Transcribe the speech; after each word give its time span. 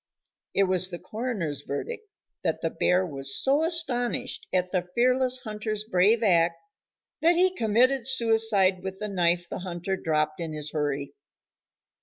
It 0.55 0.63
was 0.63 0.89
the 0.89 0.97
coroner's 0.97 1.61
verdict 1.61 2.07
that 2.43 2.61
the 2.61 2.71
bear 2.71 3.05
was 3.05 3.37
so 3.39 3.63
astonished 3.63 4.47
at 4.51 4.71
the 4.71 4.89
fearless 4.95 5.37
hunter's 5.43 5.83
brave 5.83 6.23
act 6.23 6.55
that 7.21 7.35
he 7.35 7.53
committed 7.55 8.07
suicide 8.07 8.81
with 8.81 8.97
the 8.97 9.07
knife 9.07 9.47
the 9.47 9.59
hunter 9.59 9.95
dropped 9.95 10.39
in 10.39 10.53
his 10.53 10.71
hurry. 10.71 11.13